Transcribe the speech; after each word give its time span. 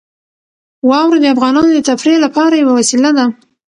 واوره 0.89 1.19
د 1.21 1.25
افغانانو 1.35 1.69
د 1.73 1.79
تفریح 1.89 2.17
لپاره 2.25 2.55
یوه 2.61 2.73
وسیله 2.79 3.11
ده. 3.17 3.25